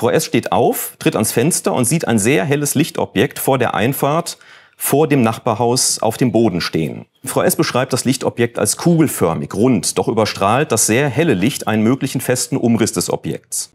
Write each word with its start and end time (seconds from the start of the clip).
Frau 0.00 0.08
S. 0.08 0.24
steht 0.24 0.50
auf, 0.50 0.94
tritt 0.98 1.14
ans 1.14 1.30
Fenster 1.30 1.74
und 1.74 1.84
sieht 1.84 2.08
ein 2.08 2.18
sehr 2.18 2.46
helles 2.46 2.74
Lichtobjekt 2.74 3.38
vor 3.38 3.58
der 3.58 3.74
Einfahrt 3.74 4.38
vor 4.74 5.06
dem 5.06 5.20
Nachbarhaus 5.20 5.98
auf 5.98 6.16
dem 6.16 6.32
Boden 6.32 6.62
stehen. 6.62 7.04
Frau 7.22 7.42
S. 7.42 7.54
beschreibt 7.54 7.92
das 7.92 8.06
Lichtobjekt 8.06 8.58
als 8.58 8.78
kugelförmig, 8.78 9.52
rund, 9.52 9.98
doch 9.98 10.08
überstrahlt 10.08 10.72
das 10.72 10.86
sehr 10.86 11.10
helle 11.10 11.34
Licht 11.34 11.68
einen 11.68 11.82
möglichen 11.82 12.22
festen 12.22 12.56
Umriss 12.56 12.92
des 12.92 13.10
Objekts. 13.10 13.74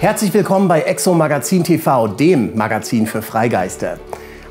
Herzlich 0.00 0.32
willkommen 0.32 0.66
bei 0.66 0.80
Exo 0.80 1.12
Magazin 1.12 1.62
TV, 1.62 2.08
dem 2.08 2.56
Magazin 2.56 3.06
für 3.06 3.20
Freigeister. 3.20 3.98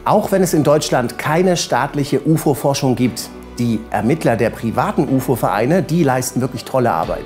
Auch 0.05 0.31
wenn 0.31 0.43
es 0.43 0.53
in 0.53 0.63
Deutschland 0.63 1.17
keine 1.17 1.57
staatliche 1.57 2.21
UFO-Forschung 2.23 2.95
gibt, 2.95 3.31
die 3.57 3.79
Ermittler 3.89 4.37
der 4.37 4.51
privaten 4.51 5.09
UFO-Vereine, 5.09 5.81
die 5.81 6.03
leisten 6.03 6.39
wirklich 6.41 6.65
tolle 6.65 6.91
Arbeit. 6.91 7.23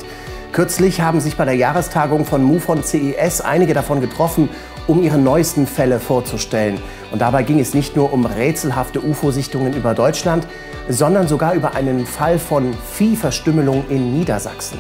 Kürzlich 0.53 1.01
haben 1.01 1.19
sich 1.19 1.35
bei 1.35 1.43
der 1.43 1.55
Jahrestagung 1.55 2.23
von 2.23 2.41
MUFON 2.43 2.81
CES 2.81 3.41
einige 3.41 3.73
davon 3.73 3.99
getroffen, 3.99 4.47
um 4.87 5.03
ihre 5.03 5.17
neuesten 5.17 5.67
Fälle 5.67 5.99
vorzustellen. 5.99 6.79
Und 7.11 7.19
dabei 7.19 7.43
ging 7.43 7.59
es 7.59 7.73
nicht 7.73 7.97
nur 7.97 8.13
um 8.13 8.25
rätselhafte 8.25 9.01
UFO-Sichtungen 9.01 9.73
über 9.73 9.93
Deutschland, 9.93 10.47
sondern 10.87 11.27
sogar 11.27 11.55
über 11.55 11.75
einen 11.75 12.05
Fall 12.05 12.39
von 12.39 12.73
Viehverstümmelung 12.93 13.83
in 13.89 14.17
Niedersachsen. 14.17 14.79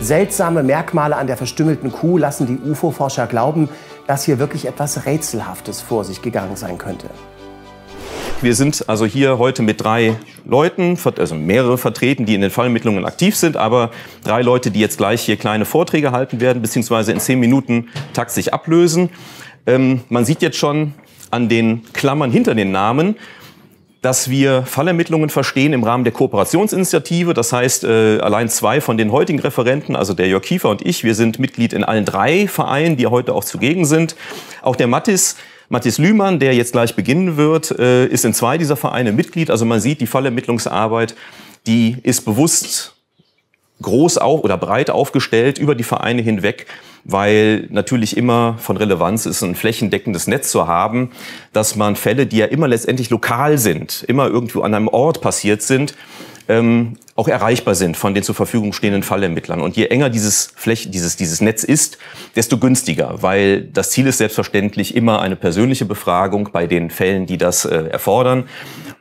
Seltsame 0.00 0.62
Merkmale 0.62 1.16
an 1.16 1.26
der 1.26 1.36
verstümmelten 1.36 1.92
Kuh 1.92 2.18
lassen 2.18 2.46
die 2.46 2.70
UFO-Forscher 2.70 3.26
glauben, 3.26 3.68
dass 4.06 4.24
hier 4.24 4.38
wirklich 4.38 4.66
etwas 4.66 5.06
Rätselhaftes 5.06 5.80
vor 5.80 6.04
sich 6.04 6.20
gegangen 6.22 6.56
sein 6.56 6.78
könnte. 6.78 7.08
Wir 8.42 8.54
sind 8.54 8.88
also 8.88 9.06
hier 9.06 9.38
heute 9.38 9.62
mit 9.62 9.82
drei 9.82 10.16
Leuten, 10.44 10.98
also 11.18 11.34
mehrere 11.34 11.78
vertreten, 11.78 12.26
die 12.26 12.34
in 12.34 12.42
den 12.42 12.50
Fallermittlungen 12.50 13.06
aktiv 13.06 13.36
sind, 13.36 13.56
aber 13.56 13.90
drei 14.22 14.42
Leute, 14.42 14.70
die 14.70 14.80
jetzt 14.80 14.98
gleich 14.98 15.22
hier 15.22 15.36
kleine 15.36 15.64
Vorträge 15.64 16.12
halten 16.12 16.40
werden, 16.40 16.60
beziehungsweise 16.60 17.12
in 17.12 17.20
zehn 17.20 17.40
Minuten 17.40 17.88
Takt 18.12 18.52
ablösen. 18.52 19.08
Ähm, 19.66 20.02
man 20.10 20.26
sieht 20.26 20.42
jetzt 20.42 20.58
schon 20.58 20.92
an 21.30 21.48
den 21.48 21.84
Klammern 21.94 22.30
hinter 22.30 22.54
den 22.54 22.70
Namen, 22.70 23.16
dass 24.04 24.28
wir 24.28 24.64
Fallermittlungen 24.66 25.30
verstehen 25.30 25.72
im 25.72 25.82
Rahmen 25.82 26.04
der 26.04 26.12
Kooperationsinitiative. 26.12 27.32
Das 27.32 27.54
heißt, 27.54 27.84
äh, 27.84 28.18
allein 28.18 28.50
zwei 28.50 28.82
von 28.82 28.98
den 28.98 29.10
heutigen 29.10 29.38
Referenten, 29.38 29.96
also 29.96 30.12
der 30.12 30.28
Jörg 30.28 30.42
Kiefer 30.42 30.68
und 30.68 30.84
ich, 30.84 31.04
wir 31.04 31.14
sind 31.14 31.38
Mitglied 31.38 31.72
in 31.72 31.84
allen 31.84 32.04
drei 32.04 32.46
Vereinen, 32.46 32.98
die 32.98 33.06
heute 33.06 33.32
auch 33.32 33.44
zugegen 33.44 33.86
sind. 33.86 34.14
Auch 34.60 34.76
der 34.76 34.88
Mattis, 34.88 35.36
Matthias 35.70 35.96
Lühmann, 35.96 36.38
der 36.38 36.54
jetzt 36.54 36.72
gleich 36.72 36.94
beginnen 36.94 37.38
wird, 37.38 37.70
äh, 37.78 38.04
ist 38.04 38.26
in 38.26 38.34
zwei 38.34 38.58
dieser 38.58 38.76
Vereine 38.76 39.10
Mitglied. 39.10 39.50
Also 39.50 39.64
man 39.64 39.80
sieht, 39.80 40.02
die 40.02 40.06
Fallermittlungsarbeit, 40.06 41.14
die 41.66 41.96
ist 42.02 42.26
bewusst 42.26 42.96
groß 43.80 44.18
auf 44.18 44.44
oder 44.44 44.58
breit 44.58 44.90
aufgestellt 44.90 45.58
über 45.58 45.74
die 45.74 45.82
Vereine 45.82 46.20
hinweg, 46.20 46.66
weil 47.04 47.66
natürlich 47.70 48.16
immer 48.16 48.56
von 48.58 48.76
Relevanz 48.76 49.26
ist, 49.26 49.42
ein 49.42 49.54
flächendeckendes 49.54 50.26
Netz 50.26 50.50
zu 50.50 50.66
haben, 50.66 51.10
dass 51.52 51.76
man 51.76 51.96
Fälle, 51.96 52.26
die 52.26 52.38
ja 52.38 52.46
immer 52.46 52.66
letztendlich 52.66 53.10
lokal 53.10 53.58
sind, 53.58 54.04
immer 54.08 54.26
irgendwo 54.26 54.62
an 54.62 54.74
einem 54.74 54.88
Ort 54.88 55.20
passiert 55.20 55.62
sind, 55.62 55.94
ähm, 56.48 56.96
auch 57.16 57.28
erreichbar 57.28 57.74
sind 57.74 57.96
von 57.96 58.14
den 58.14 58.22
zur 58.22 58.34
Verfügung 58.34 58.72
stehenden 58.72 59.02
Fallermittlern. 59.02 59.60
Und 59.60 59.76
je 59.76 59.86
enger 59.86 60.10
dieses, 60.10 60.52
Fläche, 60.56 60.88
dieses, 60.88 61.16
dieses 61.16 61.40
Netz 61.40 61.64
ist, 61.64 61.98
desto 62.36 62.58
günstiger, 62.58 63.22
weil 63.22 63.62
das 63.62 63.90
Ziel 63.90 64.06
ist 64.06 64.18
selbstverständlich 64.18 64.94
immer 64.94 65.20
eine 65.20 65.36
persönliche 65.36 65.84
Befragung 65.84 66.50
bei 66.52 66.66
den 66.66 66.90
Fällen, 66.90 67.26
die 67.26 67.38
das 67.38 67.64
äh, 67.64 67.88
erfordern 67.88 68.48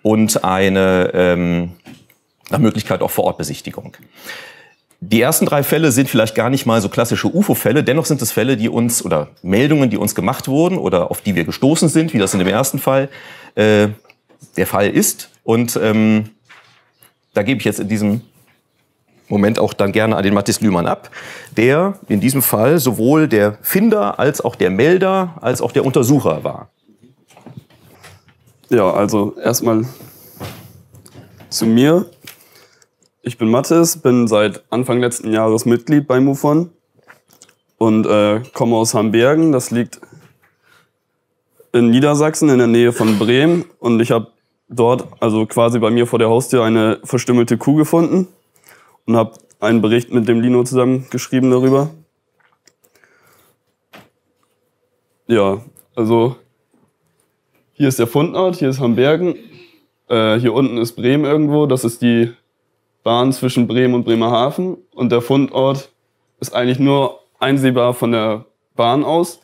und 0.03 0.43
eine 0.43 1.11
ähm, 1.13 1.71
Möglichkeit 2.57 3.01
auch 3.01 3.11
Vorortbesichtigung. 3.11 3.97
Die 5.05 5.19
ersten 5.19 5.45
drei 5.45 5.63
Fälle 5.63 5.91
sind 5.91 6.09
vielleicht 6.09 6.33
gar 6.33 6.49
nicht 6.49 6.65
mal 6.65 6.79
so 6.79 6.87
klassische 6.87 7.27
UFO-Fälle, 7.27 7.83
dennoch 7.83 8.05
sind 8.05 8.21
es 8.21 8.31
Fälle, 8.31 8.55
die 8.55 8.69
uns 8.69 9.03
oder 9.03 9.27
Meldungen, 9.41 9.89
die 9.89 9.97
uns 9.97 10.15
gemacht 10.15 10.47
wurden 10.47 10.77
oder 10.77 11.11
auf 11.11 11.19
die 11.19 11.35
wir 11.35 11.43
gestoßen 11.43 11.89
sind, 11.89 12.13
wie 12.13 12.19
das 12.19 12.33
in 12.33 12.39
dem 12.39 12.47
ersten 12.47 12.79
Fall 12.79 13.09
äh, 13.55 13.89
der 14.55 14.65
Fall 14.65 14.89
ist. 14.89 15.29
Und 15.43 15.77
ähm, 15.81 16.29
da 17.33 17.43
gebe 17.43 17.59
ich 17.59 17.65
jetzt 17.65 17.81
in 17.81 17.89
diesem 17.89 18.21
Moment 19.27 19.59
auch 19.59 19.73
dann 19.73 19.91
gerne 19.91 20.15
an 20.15 20.23
den 20.23 20.33
Mathis 20.33 20.61
Lühmann 20.61 20.87
ab, 20.87 21.09
der 21.57 21.99
in 22.07 22.21
diesem 22.21 22.41
Fall 22.41 22.79
sowohl 22.79 23.27
der 23.27 23.57
Finder 23.61 24.19
als 24.19 24.39
auch 24.39 24.55
der 24.55 24.69
Melder 24.69 25.33
als 25.41 25.61
auch 25.61 25.73
der 25.73 25.83
Untersucher 25.83 26.45
war. 26.45 26.69
Ja, 28.69 28.89
also 28.89 29.35
erstmal 29.43 29.85
zu 31.49 31.65
mir. 31.65 32.05
Ich 33.25 33.37
bin 33.37 33.49
Mathis, 33.49 33.95
bin 33.95 34.27
seit 34.27 34.65
Anfang 34.69 34.99
letzten 34.99 35.31
Jahres 35.31 35.65
Mitglied 35.65 36.07
bei 36.07 36.19
MUFON 36.19 36.71
und 37.77 38.05
äh, 38.05 38.41
komme 38.53 38.75
aus 38.75 38.93
Hambergen. 38.93 39.53
Das 39.53 39.71
liegt 39.71 40.01
in 41.71 41.89
Niedersachsen 41.89 42.49
in 42.49 42.57
der 42.57 42.67
Nähe 42.67 42.91
von 42.91 43.17
Bremen. 43.17 43.63
Und 43.79 44.01
ich 44.01 44.11
habe 44.11 44.27
dort, 44.67 45.07
also 45.21 45.45
quasi 45.45 45.79
bei 45.79 45.89
mir 45.89 46.05
vor 46.05 46.19
der 46.19 46.27
Haustür, 46.27 46.65
eine 46.65 46.99
verstümmelte 47.05 47.57
Kuh 47.57 47.75
gefunden 47.75 48.27
und 49.05 49.15
habe 49.15 49.35
einen 49.61 49.81
Bericht 49.81 50.13
mit 50.13 50.27
dem 50.27 50.41
Lino 50.41 50.65
zusammen 50.65 51.07
geschrieben 51.09 51.49
darüber. 51.49 51.91
Ja, 55.27 55.61
also 55.95 56.35
hier 57.71 57.87
ist 57.87 57.99
der 57.99 58.07
Fundort, 58.07 58.57
hier 58.57 58.67
ist 58.67 58.81
Hambergen, 58.81 59.35
äh, 60.09 60.37
hier 60.39 60.53
unten 60.53 60.77
ist 60.77 60.97
Bremen 60.97 61.23
irgendwo, 61.23 61.67
das 61.67 61.85
ist 61.85 62.01
die 62.01 62.33
Bahn 63.03 63.33
zwischen 63.33 63.67
Bremen 63.67 63.93
und 63.93 64.05
Bremerhaven 64.05 64.77
und 64.95 65.11
der 65.11 65.21
Fundort 65.21 65.91
ist 66.39 66.55
eigentlich 66.55 66.79
nur 66.79 67.19
einsehbar 67.39 67.93
von 67.93 68.11
der 68.11 68.45
Bahn 68.75 69.03
aus. 69.03 69.41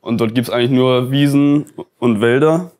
Und 0.00 0.20
dort 0.20 0.34
gibt 0.34 0.48
es 0.48 0.54
eigentlich 0.54 0.70
nur 0.70 1.10
Wiesen 1.10 1.66
und 1.98 2.20
Wälder. 2.20 2.70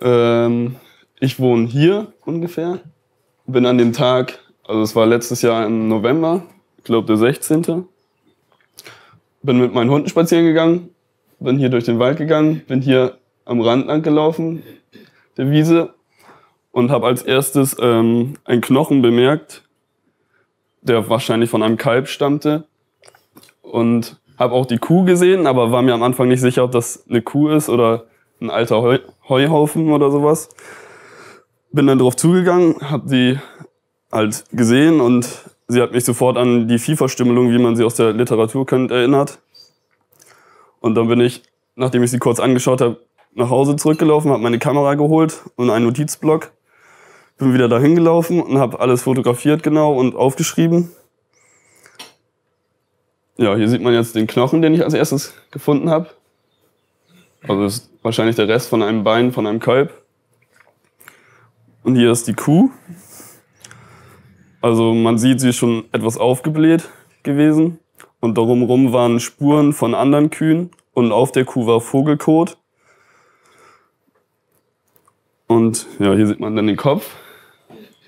Ähm, 0.00 0.76
ich 1.18 1.40
wohne 1.40 1.66
hier 1.66 2.12
ungefähr. 2.26 2.80
Bin 3.46 3.64
an 3.64 3.78
dem 3.78 3.94
Tag, 3.94 4.38
also 4.66 4.82
es 4.82 4.94
war 4.94 5.06
letztes 5.06 5.40
Jahr 5.40 5.64
im 5.66 5.88
November, 5.88 6.42
ich 6.78 6.84
glaube 6.84 7.06
der 7.06 7.16
16. 7.16 7.86
Bin 9.42 9.58
mit 9.58 9.72
meinen 9.72 9.90
Hunden 9.90 10.08
spazieren 10.08 10.44
gegangen, 10.44 10.90
bin 11.38 11.58
hier 11.58 11.70
durch 11.70 11.84
den 11.84 11.98
Wald 11.98 12.18
gegangen, 12.18 12.62
bin 12.66 12.82
hier 12.82 13.16
am 13.44 13.60
Rand 13.60 13.86
lang 13.86 14.02
gelaufen, 14.02 14.62
der 15.36 15.50
Wiese 15.50 15.94
und 16.76 16.90
habe 16.90 17.06
als 17.06 17.22
erstes 17.22 17.74
ähm, 17.80 18.34
einen 18.44 18.60
Knochen 18.60 19.00
bemerkt, 19.00 19.62
der 20.82 21.08
wahrscheinlich 21.08 21.48
von 21.48 21.62
einem 21.62 21.78
Kalb 21.78 22.06
stammte. 22.06 22.64
Und 23.62 24.20
habe 24.36 24.52
auch 24.52 24.66
die 24.66 24.76
Kuh 24.76 25.06
gesehen, 25.06 25.46
aber 25.46 25.72
war 25.72 25.80
mir 25.80 25.94
am 25.94 26.02
Anfang 26.02 26.28
nicht 26.28 26.42
sicher, 26.42 26.64
ob 26.64 26.72
das 26.72 27.06
eine 27.08 27.22
Kuh 27.22 27.48
ist 27.48 27.70
oder 27.70 28.04
ein 28.42 28.50
alter 28.50 28.82
Heu 28.82 28.98
Heuhaufen 29.26 29.90
oder 29.90 30.10
sowas. 30.10 30.50
Bin 31.72 31.86
dann 31.86 31.98
drauf 31.98 32.14
zugegangen, 32.14 32.76
habe 32.82 33.08
sie 33.08 33.38
halt 34.12 34.44
gesehen 34.52 35.00
und 35.00 35.26
sie 35.68 35.80
hat 35.80 35.92
mich 35.92 36.04
sofort 36.04 36.36
an 36.36 36.68
die 36.68 36.78
Viehverstümmelung, 36.78 37.52
wie 37.52 37.58
man 37.58 37.76
sie 37.76 37.84
aus 37.84 37.94
der 37.94 38.12
Literatur 38.12 38.66
kennt, 38.66 38.90
erinnert. 38.90 39.38
Und 40.80 40.94
dann 40.94 41.08
bin 41.08 41.20
ich, 41.20 41.42
nachdem 41.74 42.02
ich 42.02 42.10
sie 42.10 42.18
kurz 42.18 42.38
angeschaut 42.38 42.82
habe, 42.82 42.98
nach 43.34 43.48
Hause 43.48 43.76
zurückgelaufen, 43.76 44.30
habe 44.30 44.42
meine 44.42 44.58
Kamera 44.58 44.94
geholt 44.94 45.42
und 45.56 45.70
einen 45.70 45.86
Notizblock 45.86 46.52
bin 47.38 47.52
wieder 47.52 47.68
dahin 47.68 47.94
gelaufen 47.94 48.42
und 48.42 48.58
habe 48.58 48.80
alles 48.80 49.02
fotografiert 49.02 49.62
genau 49.62 49.94
und 49.94 50.16
aufgeschrieben. 50.16 50.90
Ja, 53.36 53.54
hier 53.54 53.68
sieht 53.68 53.82
man 53.82 53.92
jetzt 53.92 54.14
den 54.14 54.26
Knochen, 54.26 54.62
den 54.62 54.72
ich 54.72 54.82
als 54.82 54.94
erstes 54.94 55.34
gefunden 55.50 55.90
habe. 55.90 56.08
Also 57.46 57.62
das 57.62 57.74
ist 57.74 57.90
wahrscheinlich 58.02 58.36
der 58.36 58.48
Rest 58.48 58.68
von 58.68 58.82
einem 58.82 59.04
Bein 59.04 59.32
von 59.32 59.46
einem 59.46 59.60
Kalb. 59.60 60.02
Und 61.82 61.96
hier 61.96 62.10
ist 62.10 62.26
die 62.26 62.34
Kuh. 62.34 62.70
Also 64.62 64.94
man 64.94 65.18
sieht, 65.18 65.40
sie 65.40 65.50
ist 65.50 65.56
schon 65.56 65.84
etwas 65.92 66.16
aufgebläht 66.16 66.88
gewesen. 67.22 67.78
Und 68.20 68.38
darum 68.38 68.62
rum 68.62 68.92
waren 68.92 69.20
Spuren 69.20 69.72
von 69.72 69.94
anderen 69.94 70.30
Kühen. 70.30 70.70
Und 70.94 71.12
auf 71.12 71.30
der 71.30 71.44
Kuh 71.44 71.66
war 71.66 71.80
Vogelkot. 71.80 72.56
Und 75.46 75.86
ja, 75.98 76.14
hier 76.14 76.26
sieht 76.26 76.40
man 76.40 76.56
dann 76.56 76.66
den 76.66 76.76
Kopf. 76.76 77.06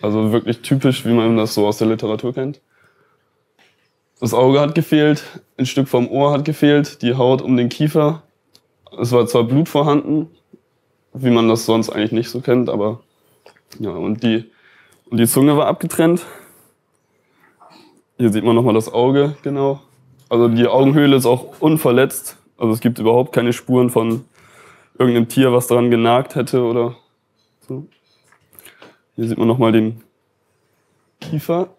Also 0.00 0.32
wirklich 0.32 0.60
typisch, 0.60 1.04
wie 1.04 1.12
man 1.12 1.36
das 1.36 1.54
so 1.54 1.66
aus 1.66 1.78
der 1.78 1.88
Literatur 1.88 2.34
kennt. 2.34 2.60
Das 4.20 4.34
Auge 4.34 4.60
hat 4.60 4.74
gefehlt, 4.74 5.22
ein 5.56 5.66
Stück 5.66 5.88
vom 5.88 6.08
Ohr 6.08 6.32
hat 6.32 6.44
gefehlt, 6.44 7.02
die 7.02 7.14
Haut 7.14 7.40
um 7.40 7.56
den 7.56 7.68
Kiefer. 7.68 8.22
Es 9.00 9.12
war 9.12 9.26
zwar 9.26 9.44
Blut 9.44 9.68
vorhanden, 9.68 10.28
wie 11.12 11.30
man 11.30 11.48
das 11.48 11.66
sonst 11.66 11.90
eigentlich 11.90 12.12
nicht 12.12 12.30
so 12.30 12.40
kennt, 12.40 12.68
aber 12.68 13.00
ja, 13.78 13.90
und 13.90 14.22
die, 14.22 14.50
und 15.10 15.18
die 15.18 15.26
Zunge 15.26 15.56
war 15.56 15.66
abgetrennt. 15.66 16.26
Hier 18.16 18.32
sieht 18.32 18.44
man 18.44 18.56
nochmal 18.56 18.74
das 18.74 18.92
Auge, 18.92 19.36
genau. 19.42 19.80
Also 20.28 20.48
die 20.48 20.66
Augenhöhle 20.66 21.16
ist 21.16 21.26
auch 21.26 21.60
unverletzt, 21.60 22.36
Also 22.56 22.72
es 22.72 22.80
gibt 22.80 22.98
überhaupt 22.98 23.32
keine 23.32 23.52
Spuren 23.52 23.88
von 23.88 24.24
irgendeinem 24.98 25.28
Tier, 25.28 25.52
was 25.52 25.68
daran 25.68 25.90
genagt 25.90 26.34
hätte 26.34 26.62
oder 26.62 26.96
so. 27.68 27.86
Hier 29.18 29.26
sieht 29.26 29.38
man 29.38 29.48
nochmal 29.48 29.72
den 29.72 30.00
Kiefer. 31.20 31.70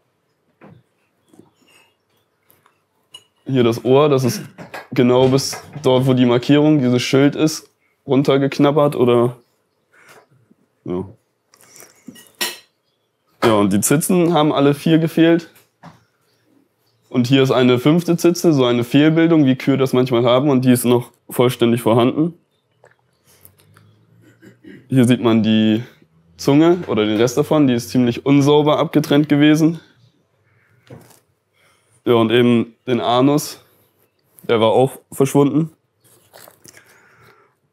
Hier 3.45 3.63
das 3.63 3.85
Ohr, 3.85 4.09
das 4.09 4.25
ist 4.25 4.41
genau 4.91 5.29
bis 5.29 5.55
dort, 5.81 6.05
wo 6.05 6.13
die 6.13 6.25
Markierung, 6.25 6.79
dieses 6.79 7.01
Schild 7.01 7.37
ist, 7.37 7.69
runtergeknabbert 8.05 8.97
oder 8.97 9.37
ja. 10.83 11.07
Ja, 13.45 13.53
und 13.53 13.71
die 13.71 13.79
Zitzen 13.79 14.33
haben 14.33 14.51
alle 14.51 14.73
vier 14.73 14.99
gefehlt. 14.99 15.49
Und 17.07 17.27
hier 17.27 17.41
ist 17.41 17.51
eine 17.51 17.79
fünfte 17.79 18.17
Zitze, 18.17 18.51
so 18.51 18.65
eine 18.65 18.83
Fehlbildung, 18.83 19.45
wie 19.45 19.55
Kühe 19.55 19.77
das 19.77 19.93
manchmal 19.93 20.25
haben, 20.25 20.49
und 20.49 20.65
die 20.65 20.73
ist 20.73 20.83
noch 20.83 21.13
vollständig 21.29 21.81
vorhanden. 21.81 22.33
Hier 24.89 25.05
sieht 25.05 25.21
man 25.21 25.41
die 25.41 25.83
Zunge 26.39 26.79
oder 26.87 27.05
den 27.05 27.17
Rest 27.17 27.37
davon, 27.37 27.67
die 27.67 27.73
ist 27.73 27.89
ziemlich 27.89 28.25
unsauber 28.25 28.79
abgetrennt 28.79 29.29
gewesen. 29.29 29.79
Ja, 32.05 32.13
und 32.15 32.31
eben 32.31 32.73
den 32.87 33.01
Anus, 33.01 33.61
der 34.47 34.61
war 34.61 34.69
auch 34.69 34.93
verschwunden. 35.11 35.71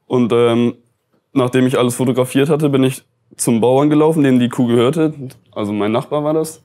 Und 0.06 0.32
ähm, 0.32 0.74
nachdem 1.32 1.66
ich 1.66 1.78
alles 1.78 1.94
fotografiert 1.94 2.48
hatte, 2.48 2.68
bin 2.68 2.82
ich 2.82 3.04
zum 3.36 3.60
Bauern 3.60 3.88
gelaufen, 3.88 4.22
dem 4.22 4.40
die 4.40 4.48
Kuh 4.48 4.66
gehörte. 4.66 5.14
Also 5.52 5.72
mein 5.72 5.92
Nachbar 5.92 6.24
war 6.24 6.34
das. 6.34 6.62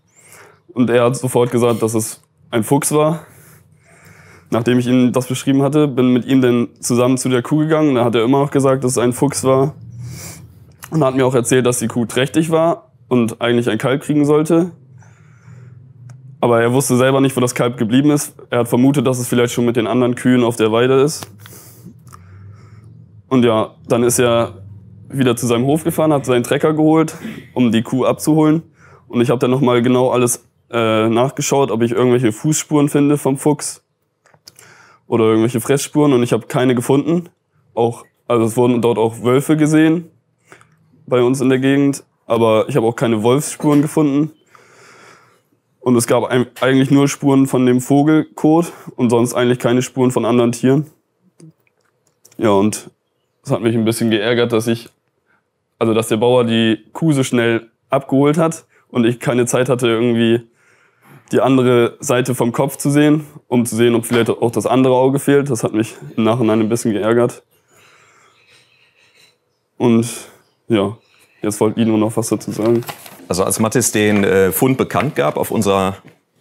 Und 0.74 0.89
er 0.89 1.06
hat 1.06 1.18
sofort 1.18 1.51
gesagt, 1.51 1.81
dass 1.83 1.94
es 1.94 2.21
ein 2.50 2.63
Fuchs 2.63 2.92
war. 2.94 3.25
Nachdem 4.50 4.80
ich 4.80 4.88
ihm 4.88 5.13
das 5.13 5.27
beschrieben 5.27 5.62
hatte, 5.62 5.88
bin 5.88 6.12
mit 6.12 6.25
ihm 6.25 6.42
dann 6.42 6.69
zusammen 6.80 7.18
zu 7.18 7.30
der 7.30 7.42
Kuh 7.42 7.59
gegangen. 7.59 7.95
Da 7.95 8.04
hat 8.04 8.15
er 8.15 8.24
immer 8.24 8.39
noch 8.39 8.51
gesagt, 8.51 8.83
dass 8.83 8.92
es 8.92 8.97
ein 8.97 9.13
Fuchs 9.13 9.44
war. 9.44 9.75
Und 10.91 11.03
hat 11.05 11.15
mir 11.15 11.25
auch 11.25 11.33
erzählt, 11.33 11.65
dass 11.65 11.79
die 11.79 11.88
Kuh 11.88 12.05
trächtig 12.05 12.51
war 12.51 12.91
und 13.07 13.41
eigentlich 13.41 13.69
ein 13.69 13.77
Kalb 13.77 14.03
kriegen 14.03 14.25
sollte. 14.25 14.71
Aber 16.41 16.61
er 16.61 16.73
wusste 16.73 16.97
selber 16.97 17.21
nicht, 17.21 17.35
wo 17.35 17.39
das 17.39 17.55
Kalb 17.55 17.77
geblieben 17.77 18.11
ist. 18.11 18.35
Er 18.49 18.59
hat 18.59 18.67
vermutet, 18.67 19.07
dass 19.07 19.17
es 19.17 19.27
vielleicht 19.27 19.53
schon 19.53 19.65
mit 19.65 19.77
den 19.77 19.88
anderen 19.88 20.15
Kühen 20.15 20.43
auf 20.43 20.57
der 20.57 20.71
Weide 20.73 21.01
ist. 21.01 21.31
Und 23.29 23.45
ja, 23.45 23.75
dann 23.88 24.03
ist 24.03 24.19
er 24.19 24.63
wieder 25.07 25.38
zu 25.38 25.47
seinem 25.47 25.65
Hof 25.65 25.85
gefahren, 25.85 26.11
hat 26.11 26.25
seinen 26.25 26.43
Trecker 26.43 26.73
geholt, 26.73 27.15
um 27.53 27.71
die 27.71 27.83
Kuh 27.83 28.05
abzuholen. 28.05 28.63
Und 29.07 29.21
ich 29.21 29.29
habe 29.29 29.39
dann 29.39 29.51
nochmal 29.51 29.81
genau 29.81 30.09
alles 30.09 30.45
äh, 30.69 31.07
nachgeschaut, 31.07 31.71
ob 31.71 31.83
ich 31.83 31.91
irgendwelche 31.91 32.33
Fußspuren 32.33 32.89
finde 32.89 33.17
vom 33.17 33.37
Fuchs 33.37 33.85
oder 35.07 35.25
irgendwelche 35.25 35.61
Fressspuren 35.61 36.11
und 36.11 36.23
ich 36.23 36.33
habe 36.33 36.47
keine 36.47 36.75
gefunden. 36.75 37.29
Auch, 37.73 38.05
also 38.27 38.45
es 38.45 38.57
wurden 38.57 38.81
dort 38.81 38.97
auch 38.97 39.23
Wölfe 39.23 39.55
gesehen 39.55 40.10
bei 41.11 41.21
uns 41.21 41.41
in 41.41 41.49
der 41.49 41.59
Gegend, 41.59 42.05
aber 42.25 42.69
ich 42.69 42.77
habe 42.77 42.87
auch 42.87 42.95
keine 42.95 43.21
Wolfsspuren 43.21 43.81
gefunden. 43.81 44.31
Und 45.81 45.97
es 45.97 46.07
gab 46.07 46.23
eigentlich 46.23 46.89
nur 46.89 47.09
Spuren 47.09 47.47
von 47.47 47.65
dem 47.65 47.81
Vogelkot 47.81 48.71
und 48.95 49.09
sonst 49.09 49.33
eigentlich 49.33 49.59
keine 49.59 49.81
Spuren 49.81 50.11
von 50.11 50.25
anderen 50.25 50.53
Tieren. 50.53 50.85
Ja, 52.37 52.51
und 52.51 52.89
es 53.43 53.51
hat 53.51 53.61
mich 53.61 53.75
ein 53.75 53.83
bisschen 53.83 54.09
geärgert, 54.09 54.53
dass 54.53 54.67
ich, 54.67 54.87
also 55.79 55.93
dass 55.93 56.07
der 56.07 56.17
Bauer 56.17 56.45
die 56.45 56.81
Kuh 56.93 57.11
so 57.11 57.23
schnell 57.23 57.69
abgeholt 57.89 58.37
hat 58.37 58.65
und 58.89 59.05
ich 59.05 59.19
keine 59.19 59.45
Zeit 59.45 59.67
hatte, 59.67 59.87
irgendwie 59.87 60.47
die 61.33 61.41
andere 61.41 61.97
Seite 61.99 62.35
vom 62.35 62.53
Kopf 62.53 62.77
zu 62.77 62.89
sehen, 62.89 63.25
um 63.47 63.65
zu 63.65 63.75
sehen, 63.75 63.95
ob 63.95 64.05
vielleicht 64.05 64.29
auch 64.29 64.51
das 64.51 64.65
andere 64.65 64.93
Auge 64.93 65.19
fehlt. 65.19 65.49
Das 65.49 65.63
hat 65.65 65.73
mich 65.73 65.93
im 66.15 66.23
Nachhinein 66.23 66.61
ein 66.61 66.69
bisschen 66.69 66.93
geärgert. 66.93 67.43
Und 69.77 70.07
ja, 70.67 70.97
jetzt 71.41 71.59
wollte 71.59 71.79
Lino 71.79 71.97
noch 71.97 72.15
was 72.17 72.29
dazu 72.29 72.51
sagen. 72.51 72.83
Also 73.27 73.43
als 73.43 73.59
Mathis 73.59 73.91
den 73.91 74.23
äh, 74.23 74.51
Fund 74.51 74.77
bekannt 74.77 75.15
gab 75.15 75.37
auf 75.37 75.51
unserer 75.51 75.97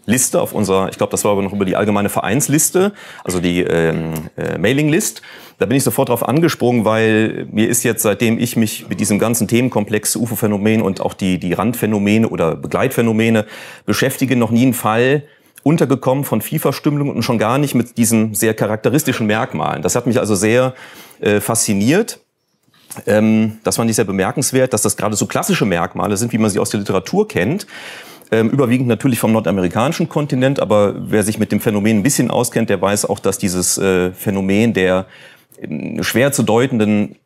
Liste, 0.07 0.41
auf 0.41 0.53
unserer, 0.53 0.89
ich 0.89 0.99
glaube, 0.99 1.11
das 1.11 1.25
war 1.25 1.33
aber 1.33 1.43
noch 1.43 1.53
über 1.53 1.65
die 1.65 1.77
allgemeine 1.77 2.09
Vereinsliste, 2.09 2.93
also 3.23 3.41
die 3.41 3.61
ähm, 3.61 4.13
äh, 4.37 4.59
Mailinglist. 4.59 5.23
Da 5.59 5.67
bin 5.67 5.77
ich 5.77 5.85
sofort 5.85 6.09
drauf 6.09 6.27
angesprungen, 6.27 6.85
weil 6.85 7.47
mir 7.51 7.69
ist 7.69 7.83
jetzt, 7.85 8.03
seitdem 8.03 8.39
ich 8.39 8.57
mich 8.57 8.89
mit 8.89 8.99
diesem 8.99 9.19
ganzen 9.19 9.47
Themenkomplex 9.47 10.17
UFO-Phänomen 10.17 10.81
und 10.81 11.01
auch 11.01 11.15
die, 11.15 11.39
die 11.39 11.53
Randphänomene 11.53 12.29
oder 12.29 12.57
Begleitphänomene 12.57 13.47
beschäftige, 13.85 14.37
noch 14.37 14.51
nie 14.51 14.67
ein 14.67 14.75
Fall 14.75 15.25
untergekommen 15.63 16.25
von 16.25 16.41
FIFA-Stimmung 16.41 17.11
und 17.11 17.23
schon 17.23 17.39
gar 17.39 17.59
nicht 17.59 17.75
mit 17.75 17.99
diesen 17.99 18.35
sehr 18.35 18.55
charakteristischen 18.55 19.27
Merkmalen. 19.27 19.83
Das 19.83 19.95
hat 19.95 20.07
mich 20.07 20.19
also 20.19 20.35
sehr 20.35 20.75
äh, 21.21 21.41
fasziniert. 21.41 22.21
Ähm, 23.07 23.59
das 23.63 23.77
fand 23.77 23.91
ich 23.91 23.97
sehr 23.97 24.05
bemerkenswert, 24.05 24.73
dass 24.73 24.83
das 24.83 24.97
gerade 24.97 25.17
so 25.17 25.27
klassische 25.27 25.65
Merkmale 25.65 26.17
sind, 26.17 26.33
wie 26.33 26.39
man 26.39 26.51
sie 26.51 26.59
aus 26.59 26.71
der 26.71 26.81
Literatur 26.81 27.29
kennt. 27.29 27.67
Ähm, 28.33 28.51
überwiegend 28.51 28.87
natürlich 28.87 29.19
vom 29.19 29.33
nordamerikanischen 29.33 30.09
Kontinent, 30.09 30.61
aber 30.61 30.95
wer 30.97 31.25
sich 31.25 31.39
mit 31.39 31.51
dem 31.51 31.61
Phänomen 31.61 31.99
ein 31.99 32.03
bisschen 32.03 32.31
auskennt, 32.31 32.71
der 32.71 32.81
weiß 32.81 33.07
auch, 33.07 33.19
dass 33.19 33.39
dieses 33.39 33.77
äh, 33.77 34.13
Phänomen 34.13 34.73
der 34.73 35.07
äh, 35.61 36.03
schwer 36.03 36.31
zu 36.31 36.45
deutenden 36.45 37.17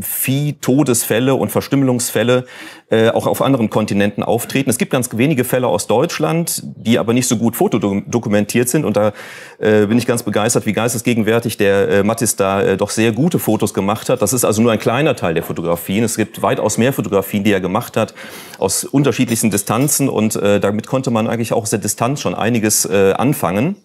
Vieh-Todesfälle 0.00 1.34
und 1.34 1.50
Verstümmelungsfälle 1.50 2.46
äh, 2.90 3.08
auch 3.10 3.26
auf 3.26 3.40
anderen 3.40 3.70
Kontinenten 3.70 4.22
auftreten. 4.22 4.68
Es 4.68 4.78
gibt 4.78 4.92
ganz 4.92 5.08
wenige 5.16 5.44
Fälle 5.44 5.66
aus 5.66 5.86
Deutschland, 5.86 6.62
die 6.76 6.98
aber 6.98 7.12
nicht 7.12 7.26
so 7.26 7.36
gut 7.36 7.56
fotodokumentiert 7.56 8.68
sind. 8.68 8.84
Und 8.84 8.96
da 8.96 9.12
äh, 9.58 9.86
bin 9.86 9.96
ich 9.98 10.06
ganz 10.06 10.22
begeistert, 10.22 10.66
wie 10.66 10.72
geistesgegenwärtig 10.72 11.56
der 11.56 11.88
äh, 11.88 12.02
Mattis 12.02 12.36
da 12.36 12.62
äh, 12.62 12.76
doch 12.76 12.90
sehr 12.90 13.12
gute 13.12 13.38
Fotos 13.38 13.72
gemacht 13.72 14.08
hat. 14.08 14.20
Das 14.20 14.32
ist 14.32 14.44
also 14.44 14.60
nur 14.60 14.72
ein 14.72 14.78
kleiner 14.78 15.16
Teil 15.16 15.34
der 15.34 15.42
Fotografien. 15.42 16.04
Es 16.04 16.16
gibt 16.16 16.42
weitaus 16.42 16.76
mehr 16.76 16.92
Fotografien, 16.92 17.44
die 17.44 17.52
er 17.52 17.60
gemacht 17.60 17.96
hat, 17.96 18.14
aus 18.58 18.84
unterschiedlichsten 18.84 19.50
Distanzen. 19.50 20.08
Und 20.08 20.36
äh, 20.36 20.60
damit 20.60 20.86
konnte 20.86 21.10
man 21.10 21.26
eigentlich 21.26 21.52
auch 21.52 21.62
aus 21.62 21.70
der 21.70 21.78
Distanz 21.78 22.20
schon 22.20 22.34
einiges 22.34 22.84
äh, 22.84 23.12
anfangen. 23.12 23.76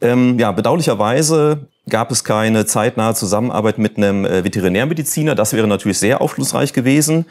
Ähm, 0.00 0.38
ja, 0.38 0.52
bedauerlicherweise 0.52 1.66
gab 1.88 2.10
es 2.10 2.24
keine 2.24 2.66
zeitnahe 2.66 3.14
Zusammenarbeit 3.14 3.78
mit 3.78 3.96
einem 3.96 4.24
äh, 4.24 4.44
Veterinärmediziner. 4.44 5.34
Das 5.34 5.52
wäre 5.52 5.66
natürlich 5.66 5.98
sehr 5.98 6.20
aufschlussreich 6.20 6.72
gewesen. 6.72 7.26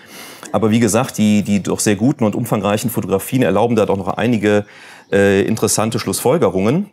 Aber 0.51 0.71
wie 0.71 0.79
gesagt, 0.79 1.17
die, 1.17 1.43
die 1.43 1.61
doch 1.61 1.79
sehr 1.79 1.95
guten 1.95 2.23
und 2.23 2.35
umfangreichen 2.35 2.89
Fotografien 2.89 3.43
erlauben 3.43 3.75
da 3.75 3.85
doch 3.85 3.97
noch 3.97 4.09
einige 4.09 4.65
äh, 5.11 5.41
interessante 5.43 5.99
Schlussfolgerungen. 5.99 6.91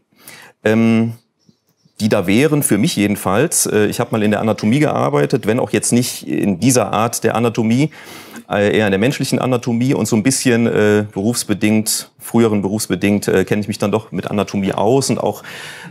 Ähm, 0.64 1.14
die 2.00 2.08
da 2.08 2.26
wären, 2.26 2.62
für 2.62 2.78
mich 2.78 2.96
jedenfalls. 2.96 3.67
Äh, 3.67 3.87
ich 3.87 4.00
habe 4.00 4.10
mal 4.12 4.22
in 4.22 4.31
der 4.31 4.40
Anatomie 4.40 4.81
gearbeitet, 4.81 5.46
wenn 5.46 5.60
auch 5.60 5.70
jetzt 5.70 5.93
nicht 5.93 6.27
in 6.27 6.58
dieser 6.58 6.93
Art 6.93 7.22
der 7.22 7.36
Anatomie, 7.36 7.91
äh, 8.50 8.77
eher 8.77 8.86
in 8.86 8.91
der 8.91 8.98
menschlichen 8.98 9.39
Anatomie 9.39 9.94
und 9.94 10.06
so 10.06 10.17
ein 10.17 10.22
bisschen 10.22 10.67
äh, 10.67 11.05
berufsbedingt, 11.12 12.10
früheren 12.24 12.62
berufsbedingt, 12.62 13.28
äh, 13.28 13.44
kenne 13.44 13.60
ich 13.60 13.69
mich 13.69 13.78
dann 13.78 13.93
doch 13.93 14.10
mit 14.10 14.31
Anatomie 14.31 14.72
aus 14.72 15.10
und 15.10 15.19
auch 15.19 15.43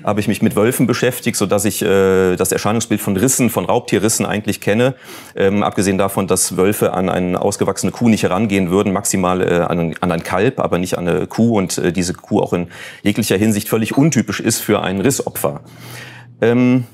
habe 0.04 0.20
ich 0.20 0.28
mich 0.28 0.42
mit 0.42 0.56
Wölfen 0.56 0.88
beschäftigt, 0.88 1.38
so 1.38 1.46
dass 1.46 1.64
ich 1.64 1.82
äh, 1.82 2.36
das 2.36 2.52
Erscheinungsbild 2.52 3.00
von 3.00 3.16
Rissen, 3.16 3.50
von 3.50 3.66
Raubtierrissen 3.66 4.26
eigentlich 4.26 4.60
kenne. 4.60 4.96
Ähm, 5.36 5.64
abgesehen 5.64 5.98
davon, 5.98 6.28
dass 6.28 6.58
Wölfe 6.58 6.94
an 6.94 7.10
eine 7.10 7.42
ausgewachsene 7.42 7.92
Kuh 7.92 8.10
nicht 8.10 8.24
herangehen 8.24 8.72
würden, 8.72 8.92
maximal 8.92 9.42
äh, 9.42 9.60
an, 9.60 9.94
an 10.02 10.12
ein 10.12 10.24
Kalb, 10.24 10.60
aber 10.60 10.80
nicht 10.80 10.98
an 10.98 11.08
eine 11.08 11.28
Kuh 11.28 11.58
und 11.58 11.78
äh, 11.78 11.94
diese 11.94 12.14
Kuh 12.14 12.42
auch 12.42 12.54
in 12.54 12.68
jeglicher 13.04 13.38
Hinsicht 13.38 13.70
völlig 13.70 13.96
untypisch 13.96 14.40
ist 14.40 14.60
für 14.60 14.82
ein 14.82 15.02
Rissopfer. 15.02 15.62
Ähm, 16.42 16.86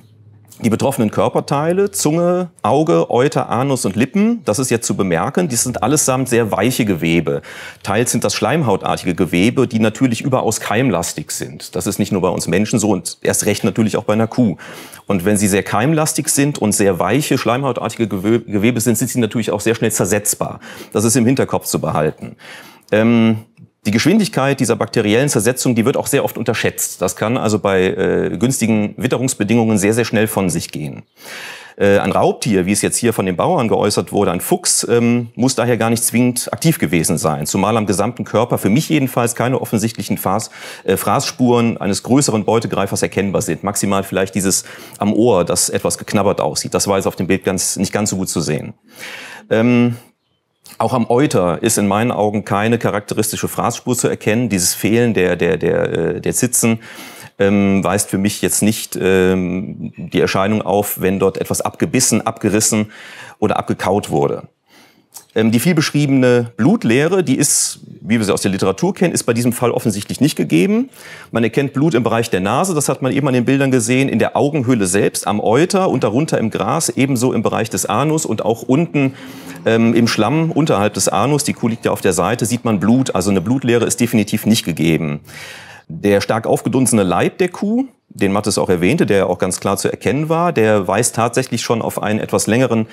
die 0.61 0.69
betroffenen 0.69 1.09
Körperteile, 1.09 1.91
Zunge, 1.91 2.49
Auge, 2.61 3.09
Euter, 3.09 3.49
Anus 3.49 3.85
und 3.85 3.95
Lippen, 3.95 4.43
das 4.43 4.59
ist 4.59 4.69
jetzt 4.69 4.85
zu 4.85 4.95
bemerken, 4.95 5.47
die 5.47 5.55
sind 5.55 5.81
allesamt 5.81 6.27
sehr 6.27 6.51
weiche 6.51 6.83
Gewebe. 6.83 7.41
Teils 7.81 8.11
sind 8.11 8.23
das 8.25 8.33
schleimhautartige 8.33 9.15
Gewebe, 9.15 9.67
die 9.67 9.79
natürlich 9.79 10.21
überaus 10.21 10.59
keimlastig 10.59 11.31
sind. 11.31 11.75
Das 11.75 11.87
ist 11.87 11.97
nicht 11.97 12.11
nur 12.11 12.21
bei 12.21 12.29
uns 12.29 12.47
Menschen 12.47 12.77
so 12.77 12.89
und 12.89 13.17
erst 13.21 13.45
recht 13.45 13.63
natürlich 13.63 13.95
auch 13.95 14.03
bei 14.03 14.13
einer 14.13 14.27
Kuh. 14.27 14.57
Und 15.07 15.23
wenn 15.23 15.37
sie 15.37 15.47
sehr 15.47 15.63
keimlastig 15.63 16.27
sind 16.27 16.57
und 16.57 16.73
sehr 16.73 16.99
weiche, 16.99 17.37
schleimhautartige 17.37 18.07
Gewebe 18.07 18.81
sind, 18.81 18.97
sind 18.97 19.09
sie 19.09 19.19
natürlich 19.19 19.51
auch 19.51 19.61
sehr 19.61 19.75
schnell 19.75 19.91
zersetzbar. 19.91 20.59
Das 20.91 21.05
ist 21.05 21.15
im 21.15 21.25
Hinterkopf 21.25 21.65
zu 21.65 21.79
behalten. 21.79 22.35
Ähm, 22.91 23.45
die 23.85 23.91
Geschwindigkeit 23.91 24.59
dieser 24.59 24.75
bakteriellen 24.75 25.29
Zersetzung, 25.29 25.75
die 25.75 25.85
wird 25.85 25.95
auch 25.95 26.07
sehr 26.07 26.23
oft 26.25 26.37
unterschätzt. 26.37 27.01
Das 27.01 27.15
kann 27.15 27.37
also 27.37 27.59
bei 27.59 27.85
äh, 27.85 28.37
günstigen 28.37 28.93
Witterungsbedingungen 28.97 29.77
sehr, 29.77 29.93
sehr 29.93 30.05
schnell 30.05 30.27
von 30.27 30.49
sich 30.49 30.71
gehen. 30.71 31.03
Äh, 31.79 31.99
ein 31.99 32.11
Raubtier, 32.11 32.65
wie 32.65 32.73
es 32.73 32.81
jetzt 32.81 32.97
hier 32.97 33.13
von 33.13 33.25
den 33.25 33.37
Bauern 33.37 33.69
geäußert 33.69 34.11
wurde, 34.11 34.31
ein 34.31 34.41
Fuchs, 34.41 34.85
ähm, 34.89 35.29
muss 35.35 35.55
daher 35.55 35.77
gar 35.77 35.89
nicht 35.89 36.03
zwingend 36.03 36.51
aktiv 36.51 36.77
gewesen 36.77 37.17
sein. 37.17 37.45
Zumal 37.45 37.77
am 37.77 37.85
gesamten 37.85 38.25
Körper 38.25 38.57
für 38.57 38.69
mich 38.69 38.89
jedenfalls 38.89 39.33
keine 39.33 39.61
offensichtlichen 39.61 40.17
Fraß, 40.17 40.51
äh, 40.83 40.97
Fraßspuren 40.97 41.77
eines 41.77 42.03
größeren 42.03 42.43
Beutegreifers 42.43 43.01
erkennbar 43.01 43.41
sind. 43.41 43.63
Maximal 43.63 44.03
vielleicht 44.03 44.35
dieses 44.35 44.65
am 44.97 45.13
Ohr, 45.13 45.45
das 45.45 45.69
etwas 45.69 45.97
geknabbert 45.97 46.41
aussieht. 46.41 46.73
Das 46.73 46.85
war 46.87 46.97
jetzt 46.97 47.07
auf 47.07 47.15
dem 47.15 47.27
Bild 47.27 47.45
ganz, 47.45 47.77
nicht 47.77 47.93
ganz 47.93 48.09
so 48.09 48.17
gut 48.17 48.27
zu 48.27 48.41
sehen. 48.41 48.73
Ähm, 49.49 49.95
auch 50.77 50.93
am 50.93 51.09
Euter 51.09 51.61
ist 51.61 51.77
in 51.77 51.87
meinen 51.87 52.11
Augen 52.11 52.45
keine 52.45 52.77
charakteristische 52.77 53.47
Fraßspur 53.47 53.95
zu 53.95 54.07
erkennen. 54.07 54.49
Dieses 54.49 54.73
Fehlen 54.73 55.13
der, 55.13 55.35
der, 55.35 55.57
der, 55.57 55.89
äh, 55.91 56.21
der 56.21 56.33
Zitzen 56.33 56.79
ähm, 57.39 57.83
weist 57.83 58.09
für 58.09 58.17
mich 58.17 58.41
jetzt 58.41 58.61
nicht 58.61 58.97
ähm, 59.01 59.93
die 59.97 60.19
Erscheinung 60.19 60.61
auf, 60.61 61.01
wenn 61.01 61.19
dort 61.19 61.37
etwas 61.37 61.61
abgebissen, 61.61 62.25
abgerissen 62.25 62.91
oder 63.39 63.57
abgekaut 63.57 64.09
wurde. 64.09 64.47
Ähm, 65.35 65.51
die 65.51 65.59
viel 65.59 65.75
beschriebene 65.75 66.51
Blutlehre, 66.57 67.23
die 67.23 67.35
ist, 67.35 67.81
wie 68.01 68.17
wir 68.17 68.25
sie 68.25 68.33
aus 68.33 68.41
der 68.41 68.51
Literatur 68.51 68.95
kennen, 68.95 69.13
ist 69.13 69.23
bei 69.23 69.33
diesem 69.33 69.53
Fall 69.53 69.71
offensichtlich 69.71 70.21
nicht 70.21 70.35
gegeben. 70.35 70.89
Man 71.31 71.43
erkennt 71.43 71.73
Blut 71.73 71.93
im 71.93 72.01
Bereich 72.01 72.31
der 72.31 72.39
Nase, 72.39 72.73
das 72.73 72.89
hat 72.89 73.03
man 73.03 73.11
eben 73.11 73.27
an 73.27 73.35
den 73.35 73.45
Bildern 73.45 73.69
gesehen, 73.69 74.09
in 74.09 74.17
der 74.17 74.35
Augenhöhle 74.35 74.87
selbst, 74.87 75.27
am 75.27 75.39
Euter 75.39 75.89
und 75.89 76.03
darunter 76.03 76.39
im 76.39 76.49
Gras, 76.49 76.89
ebenso 76.89 77.31
im 77.31 77.43
Bereich 77.43 77.69
des 77.69 77.85
Anus 77.85 78.25
und 78.25 78.43
auch 78.43 78.63
unten 78.63 79.13
ähm, 79.65 79.93
im 79.93 80.07
Schlamm 80.07 80.51
unterhalb 80.51 80.95
des 80.95 81.07
Anus, 81.09 81.43
die 81.43 81.53
Kuh 81.53 81.67
liegt 81.67 81.85
ja 81.85 81.91
auf 81.91 82.01
der 82.01 82.13
Seite, 82.13 82.45
sieht 82.45 82.65
man 82.65 82.79
Blut. 82.79 83.13
Also 83.13 83.29
eine 83.29 83.41
Blutlehre 83.41 83.85
ist 83.85 83.99
definitiv 83.99 84.47
nicht 84.47 84.65
gegeben. 84.65 85.19
Der 85.87 86.21
stark 86.21 86.47
aufgedunsene 86.47 87.03
Leib 87.03 87.37
der 87.37 87.49
Kuh, 87.49 87.85
den 88.09 88.31
Mattes 88.31 88.57
auch 88.57 88.69
erwähnte, 88.69 89.05
der 89.05 89.27
auch 89.27 89.37
ganz 89.37 89.59
klar 89.59 89.77
zu 89.77 89.89
erkennen 89.89 90.29
war, 90.29 90.53
der 90.53 90.87
weist 90.87 91.15
tatsächlich 91.15 91.61
schon 91.61 91.81
auf 91.81 92.01
einen 92.01 92.19
etwas 92.19 92.47
längeren 92.47 92.87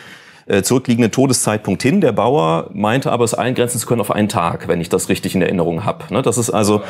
äh, 0.47 0.63
zurückliegenden 0.63 1.13
Todeszeitpunkt 1.13 1.83
hin. 1.83 2.01
Der 2.01 2.13
Bauer 2.13 2.71
meinte 2.73 3.13
aber, 3.13 3.25
es 3.25 3.35
eingrenzen 3.35 3.81
zu 3.81 3.87
können 3.87 4.01
auf 4.01 4.11
einen 4.11 4.29
Tag, 4.29 4.69
wenn 4.69 4.81
ich 4.81 4.89
das 4.89 5.09
richtig 5.09 5.35
in 5.35 5.43
Erinnerung 5.43 5.85
habe. 5.85 6.13
Ne? 6.13 6.23
Dass 6.23 6.37
es 6.37 6.51
also 6.51 6.83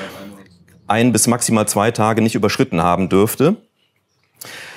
ein 0.87 1.13
bis 1.13 1.27
maximal 1.27 1.67
zwei 1.67 1.91
Tage 1.91 2.23
nicht 2.23 2.35
überschritten 2.35 2.83
haben 2.83 3.09
dürfte. 3.09 3.57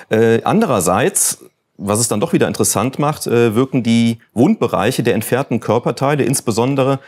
Äh, 0.10 0.42
andererseits 0.44 1.40
was 1.80 2.00
es 2.00 2.10
dann 2.10 2.20
doch 2.20 2.34
wieder 2.34 2.48
interessant 2.48 3.00
macht, 3.00 3.26
äh, 3.26 3.56
wirken 3.56 3.84
die 3.84 4.20
Wundbereiche 4.34 5.02
der 5.02 5.16
entfernten 5.16 5.60
Körperteile, 5.60 6.24
insbesondere 6.24 7.00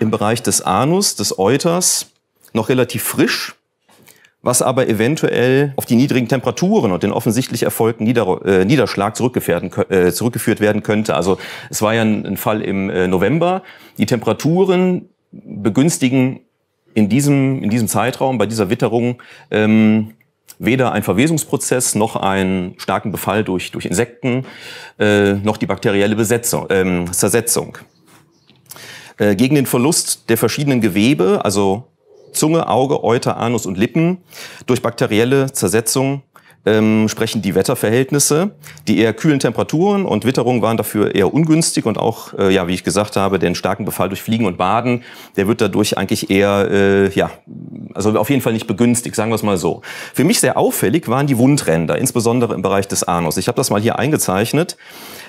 im 0.00 0.10
Bereich 0.10 0.42
des 0.42 0.62
Anus, 0.62 1.14
des 1.14 1.38
Euters, 1.38 2.06
noch 2.54 2.68
relativ 2.68 3.02
frisch 3.02 3.54
was 4.44 4.60
aber 4.60 4.88
eventuell 4.88 5.72
auf 5.76 5.86
die 5.86 5.96
niedrigen 5.96 6.28
Temperaturen 6.28 6.92
und 6.92 7.02
den 7.02 7.12
offensichtlich 7.12 7.62
erfolgten 7.62 8.04
Nieder 8.04 8.40
äh, 8.44 8.64
Niederschlag 8.64 9.18
äh, 9.18 10.12
zurückgeführt 10.12 10.60
werden 10.60 10.82
könnte. 10.82 11.16
Also 11.16 11.38
es 11.70 11.80
war 11.80 11.94
ja 11.94 12.02
ein, 12.02 12.26
ein 12.26 12.36
Fall 12.36 12.60
im 12.60 12.90
äh, 12.90 13.08
November. 13.08 13.62
Die 13.96 14.06
Temperaturen 14.06 15.08
begünstigen 15.32 16.40
in 16.92 17.08
diesem, 17.08 17.62
in 17.62 17.70
diesem 17.70 17.88
Zeitraum, 17.88 18.36
bei 18.36 18.46
dieser 18.46 18.68
Witterung, 18.68 19.20
ähm, 19.50 20.12
weder 20.58 20.92
ein 20.92 21.02
Verwesungsprozess 21.02 21.94
noch 21.94 22.14
einen 22.14 22.74
starken 22.78 23.10
Befall 23.12 23.44
durch, 23.44 23.72
durch 23.72 23.86
Insekten, 23.86 24.44
äh, 24.98 25.32
noch 25.32 25.56
die 25.56 25.66
bakterielle 25.66 26.16
Besetzung, 26.16 26.66
ähm, 26.68 27.12
Zersetzung. 27.12 27.78
Äh, 29.16 29.36
gegen 29.36 29.54
den 29.54 29.66
Verlust 29.66 30.28
der 30.28 30.36
verschiedenen 30.36 30.80
Gewebe, 30.80 31.40
also 31.44 31.88
Zunge, 32.34 32.68
Auge, 32.68 33.02
Euter, 33.02 33.36
Anus 33.36 33.66
und 33.66 33.78
Lippen 33.78 34.18
durch 34.66 34.82
bakterielle 34.82 35.52
Zersetzung 35.52 36.22
ähm, 36.66 37.08
sprechen 37.08 37.42
die 37.42 37.54
Wetterverhältnisse. 37.54 38.52
Die 38.88 38.98
eher 38.98 39.12
kühlen 39.12 39.38
Temperaturen 39.38 40.06
und 40.06 40.24
Witterungen 40.24 40.62
waren 40.62 40.76
dafür 40.76 41.14
eher 41.14 41.32
ungünstig 41.32 41.86
und 41.86 41.98
auch, 41.98 42.32
äh, 42.34 42.52
ja, 42.52 42.66
wie 42.68 42.74
ich 42.74 42.84
gesagt 42.84 43.16
habe, 43.16 43.38
den 43.38 43.54
starken 43.54 43.84
Befall 43.84 44.08
durch 44.08 44.22
Fliegen 44.22 44.46
und 44.46 44.56
Baden, 44.56 45.02
der 45.36 45.46
wird 45.46 45.60
dadurch 45.60 45.98
eigentlich 45.98 46.30
eher, 46.30 46.68
äh, 46.70 47.10
ja, 47.10 47.30
also 47.94 48.18
auf 48.18 48.30
jeden 48.30 48.42
Fall 48.42 48.52
nicht 48.52 48.66
begünstigt, 48.66 49.16
sagen 49.16 49.30
wir 49.30 49.36
es 49.36 49.42
mal 49.42 49.56
so. 49.56 49.82
Für 50.12 50.24
mich 50.24 50.40
sehr 50.40 50.56
auffällig 50.56 51.08
waren 51.08 51.26
die 51.26 51.38
Wundränder, 51.38 51.98
insbesondere 51.98 52.54
im 52.54 52.62
Bereich 52.62 52.88
des 52.88 53.04
Anus. 53.04 53.36
Ich 53.36 53.48
habe 53.48 53.56
das 53.56 53.70
mal 53.70 53.80
hier 53.80 53.98
eingezeichnet. 53.98 54.76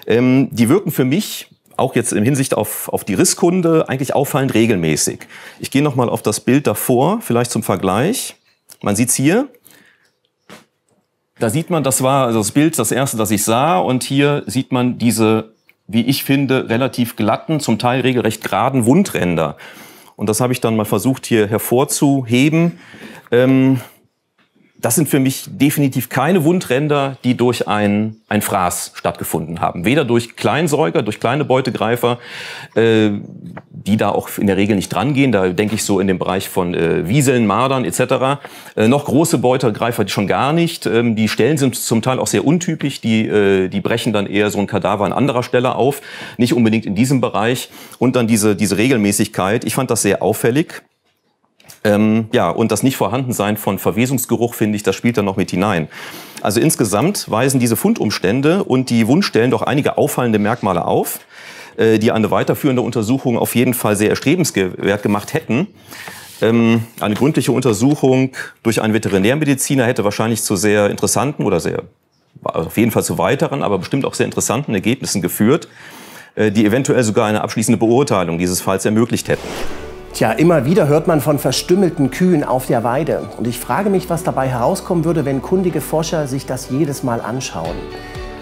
Ähm, 0.07 0.49
die 0.51 0.69
wirken 0.69 0.91
für 0.91 1.05
mich 1.05 1.49
auch 1.77 1.95
jetzt 1.95 2.13
in 2.13 2.23
Hinsicht 2.23 2.53
auf, 2.53 2.89
auf 2.89 3.03
die 3.03 3.13
Risskunde 3.13 3.89
eigentlich 3.89 4.15
auffallend 4.15 4.53
regelmäßig. 4.53 5.27
Ich 5.59 5.71
gehe 5.71 5.81
nochmal 5.81 6.09
auf 6.09 6.21
das 6.21 6.39
Bild 6.39 6.67
davor, 6.67 7.21
vielleicht 7.21 7.51
zum 7.51 7.63
Vergleich. 7.63 8.35
Man 8.81 8.95
sieht's 8.95 9.15
hier. 9.15 9.47
Da 11.39 11.49
sieht 11.49 11.69
man, 11.69 11.83
das 11.83 12.01
war 12.01 12.27
also 12.27 12.39
das 12.39 12.51
Bild, 12.51 12.79
das 12.79 12.91
erste, 12.91 13.17
das 13.17 13.31
ich 13.31 13.43
sah. 13.43 13.77
Und 13.77 14.03
hier 14.03 14.43
sieht 14.45 14.71
man 14.71 14.97
diese, 14.97 15.53
wie 15.87 16.05
ich 16.05 16.23
finde, 16.23 16.69
relativ 16.69 17.15
glatten, 17.15 17.59
zum 17.59 17.77
Teil 17.77 18.01
regelrecht 18.01 18.43
geraden 18.43 18.85
Wundränder. 18.85 19.57
Und 20.15 20.29
das 20.29 20.39
habe 20.39 20.53
ich 20.53 20.61
dann 20.61 20.75
mal 20.75 20.85
versucht 20.85 21.25
hier 21.25 21.47
hervorzuheben. 21.47 22.79
Ähm, 23.31 23.81
das 24.77 24.95
sind 24.95 25.07
für 25.07 25.19
mich 25.19 25.45
definitiv 25.47 26.09
keine 26.09 26.43
Wundränder, 26.43 27.17
die 27.23 27.35
durch 27.35 27.67
ein, 27.67 28.17
ein 28.27 28.41
Fraß 28.41 28.91
stattgefunden 28.93 29.61
haben. 29.61 29.85
Weder 29.85 30.03
durch 30.05 30.35
Kleinsäuger, 30.35 31.01
durch 31.01 31.19
kleine 31.19 31.45
Beutegreifer, 31.45 32.19
äh, 32.75 33.11
die 33.71 33.97
da 33.97 34.09
auch 34.09 34.29
in 34.37 34.47
der 34.47 34.57
Regel 34.57 34.75
nicht 34.75 34.89
drangehen. 34.89 35.31
Da 35.31 35.49
denke 35.49 35.75
ich 35.75 35.83
so 35.83 35.99
in 35.99 36.07
dem 36.07 36.19
Bereich 36.19 36.49
von 36.49 36.73
äh, 36.73 37.07
Wieseln, 37.07 37.47
Mardern 37.47 37.85
etc. 37.85 38.41
Äh, 38.75 38.87
noch 38.87 39.05
große 39.05 39.37
Beutegreifer 39.37 40.07
schon 40.07 40.27
gar 40.27 40.51
nicht. 40.51 40.85
Ähm, 40.85 41.15
die 41.15 41.29
Stellen 41.29 41.57
sind 41.57 41.75
zum 41.75 42.01
Teil 42.01 42.19
auch 42.19 42.27
sehr 42.27 42.45
untypisch. 42.45 42.99
Die, 43.01 43.27
äh, 43.27 43.69
die 43.69 43.81
brechen 43.81 44.11
dann 44.11 44.27
eher 44.27 44.49
so 44.49 44.59
ein 44.59 44.67
Kadaver 44.67 45.05
an 45.05 45.13
anderer 45.13 45.43
Stelle 45.43 45.75
auf. 45.75 46.01
Nicht 46.37 46.53
unbedingt 46.53 46.85
in 46.85 46.95
diesem 46.95 47.21
Bereich. 47.21 47.69
Und 47.97 48.15
dann 48.15 48.27
diese, 48.27 48.55
diese 48.55 48.77
Regelmäßigkeit. 48.77 49.63
Ich 49.63 49.73
fand 49.73 49.89
das 49.89 50.01
sehr 50.01 50.21
auffällig. 50.21 50.83
Ähm, 51.85 52.25
ja, 52.33 52.49
und 52.49 52.71
das 52.71 52.81
Nicht-Vorhandensein 52.81 53.57
von 53.57 53.77
Verwesungsgeruch, 53.77 54.55
finde 54.55 54.75
ich, 54.75 54.83
das 54.83 54.95
spielt 54.95 55.17
da 55.17 55.21
noch 55.21 55.37
mit 55.37 55.51
hinein. 55.51 55.87
Also 56.41 56.59
insgesamt 56.59 57.29
weisen 57.29 57.59
diese 57.59 57.75
Fundumstände 57.75 58.63
und 58.63 58.89
die 58.89 59.07
Wundstellen 59.07 59.51
doch 59.51 59.61
einige 59.61 59.97
auffallende 59.99 60.39
Merkmale 60.39 60.83
auf, 60.83 61.19
äh, 61.77 61.99
die 61.99 62.11
eine 62.11 62.31
weiterführende 62.31 62.81
Untersuchung 62.81 63.37
auf 63.37 63.53
jeden 63.53 63.75
Fall 63.75 63.95
sehr 63.95 64.09
erstrebenswert 64.09 65.03
gemacht 65.03 65.35
hätten. 65.35 65.67
Ähm, 66.41 66.83
eine 66.99 67.13
gründliche 67.13 67.51
Untersuchung 67.51 68.31
durch 68.63 68.81
einen 68.81 68.95
Veterinärmediziner 68.95 69.85
hätte 69.85 70.03
wahrscheinlich 70.03 70.41
zu 70.41 70.55
sehr 70.55 70.89
interessanten 70.89 71.43
oder 71.43 71.59
sehr, 71.59 71.83
auf 72.43 72.77
jeden 72.77 72.89
Fall 72.89 73.03
zu 73.03 73.19
weiteren, 73.19 73.61
aber 73.61 73.77
bestimmt 73.77 74.05
auch 74.05 74.15
sehr 74.15 74.25
interessanten 74.25 74.73
Ergebnissen 74.73 75.21
geführt, 75.21 75.67
äh, 76.33 76.51
die 76.51 76.65
eventuell 76.65 77.03
sogar 77.03 77.27
eine 77.27 77.41
abschließende 77.41 77.77
Beurteilung 77.77 78.39
dieses 78.39 78.59
Falls 78.59 78.85
ermöglicht 78.85 79.29
hätten. 79.29 79.47
Tja, 80.15 80.31
immer 80.31 80.63
wieder 80.63 80.87
hört 80.87 81.07
man 81.07 81.19
von 81.19 81.39
verstümmelten 81.39 82.09
Kühen 82.09 82.45
auf 82.45 82.67
der 82.67 82.85
Weide. 82.85 83.23
Und 83.37 83.47
ich 83.47 83.59
frage 83.59 83.89
mich, 83.89 84.09
was 84.09 84.23
dabei 84.23 84.47
herauskommen 84.47 85.03
würde, 85.03 85.25
wenn 85.25 85.41
kundige 85.41 85.81
Forscher 85.81 86.25
sich 86.29 86.45
das 86.45 86.69
jedes 86.69 87.03
Mal 87.03 87.19
anschauen. 87.19 87.75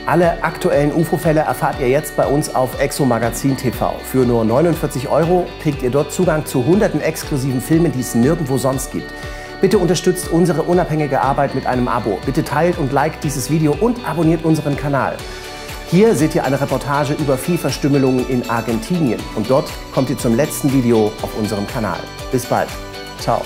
Alle 0.06 0.44
aktuellen 0.44 0.94
UFO-Fälle 0.94 1.40
erfahrt 1.40 1.80
ihr 1.80 1.90
jetzt 1.90 2.16
bei 2.16 2.28
uns 2.28 2.54
auf 2.54 2.80
Exomagazin 2.80 3.58
TV. 3.58 3.96
Für 4.04 4.24
nur 4.24 4.46
49 4.46 5.10
Euro 5.10 5.48
kriegt 5.64 5.82
ihr 5.82 5.90
dort 5.90 6.12
Zugang 6.12 6.46
zu 6.46 6.64
hunderten 6.64 7.02
exklusiven 7.02 7.60
Filmen, 7.60 7.92
die 7.92 8.02
es 8.02 8.14
nirgendwo 8.14 8.60
sonst 8.60 8.92
gibt. 8.92 9.12
Bitte 9.60 9.80
unterstützt 9.80 10.32
unsere 10.32 10.62
unabhängige 10.62 11.22
Arbeit 11.22 11.56
mit 11.56 11.66
einem 11.66 11.88
Abo. 11.88 12.20
Bitte 12.24 12.44
teilt 12.44 12.78
und 12.78 12.94
liked 12.94 13.24
dieses 13.24 13.50
Video 13.50 13.76
und 13.80 14.08
abonniert 14.08 14.46
unseren 14.46 14.78
Kanal. 14.78 15.18
Hier 15.94 16.16
seht 16.16 16.34
ihr 16.34 16.44
eine 16.44 16.60
Reportage 16.60 17.14
über 17.14 17.38
Viehverstümmelungen 17.38 18.28
in 18.28 18.50
Argentinien 18.50 19.22
und 19.36 19.48
dort 19.48 19.70
kommt 19.94 20.10
ihr 20.10 20.18
zum 20.18 20.36
letzten 20.36 20.74
Video 20.74 21.12
auf 21.22 21.38
unserem 21.38 21.68
Kanal. 21.68 22.00
Bis 22.32 22.48
bald. 22.48 22.68
Ciao. 23.20 23.44